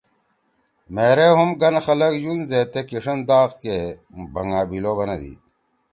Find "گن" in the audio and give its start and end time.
1.61-1.75